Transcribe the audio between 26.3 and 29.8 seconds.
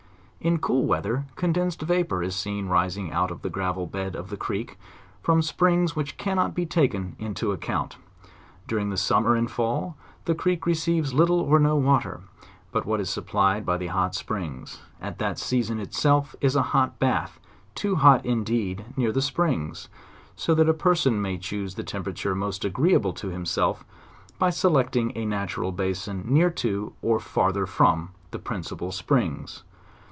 to, or farther from the principal springs.